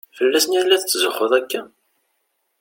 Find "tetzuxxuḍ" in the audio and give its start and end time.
0.81-1.31